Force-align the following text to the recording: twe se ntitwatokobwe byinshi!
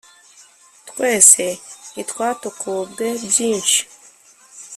twe 0.87 1.11
se 1.29 1.47
ntitwatokobwe 1.91 3.05
byinshi! 3.25 3.81